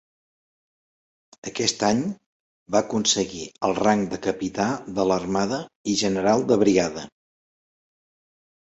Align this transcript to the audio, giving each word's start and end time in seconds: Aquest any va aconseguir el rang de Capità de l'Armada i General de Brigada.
Aquest 1.51 1.85
any 1.89 2.01
va 2.77 2.81
aconseguir 2.85 3.43
el 3.69 3.77
rang 3.81 4.03
de 4.15 4.21
Capità 4.27 4.67
de 4.97 5.09
l'Armada 5.13 5.63
i 5.95 5.97
General 6.05 6.49
de 6.53 6.63
Brigada. 6.65 7.09